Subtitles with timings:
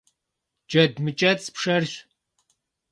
[0.69, 1.91] Джэд мыкӏэцӏ пшэрщ.